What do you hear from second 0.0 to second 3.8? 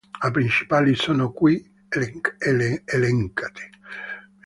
Le principali sono qui elencate.